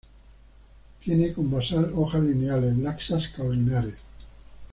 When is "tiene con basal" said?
1.03-1.91